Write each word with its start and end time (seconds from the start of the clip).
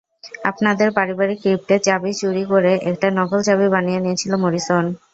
আপনাদের 0.45 0.89
পারিবারিক 0.97 1.37
ক্রিপ্টের 1.43 1.79
চাবি 1.85 2.11
চুরি 2.19 2.43
করে 2.51 2.71
একটা 2.89 3.07
নকল 3.17 3.39
চাবি 3.47 3.67
বানিয়ে 3.73 4.03
নিয়েছিল 4.03 4.31
মরিসন। 4.43 4.83